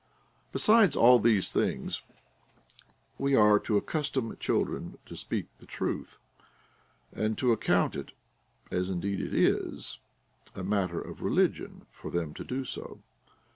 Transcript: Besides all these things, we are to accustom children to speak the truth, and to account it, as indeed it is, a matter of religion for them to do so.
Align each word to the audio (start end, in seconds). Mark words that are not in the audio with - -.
Besides 0.51 0.95
all 0.95 1.19
these 1.19 1.51
things, 1.53 2.01
we 3.19 3.35
are 3.35 3.59
to 3.59 3.77
accustom 3.77 4.35
children 4.39 4.97
to 5.05 5.15
speak 5.15 5.45
the 5.59 5.67
truth, 5.67 6.17
and 7.13 7.37
to 7.37 7.51
account 7.51 7.93
it, 7.95 8.11
as 8.71 8.89
indeed 8.89 9.21
it 9.21 9.35
is, 9.35 9.99
a 10.55 10.63
matter 10.63 10.99
of 10.99 11.21
religion 11.21 11.85
for 11.91 12.09
them 12.09 12.33
to 12.33 12.43
do 12.43 12.65
so. 12.65 13.03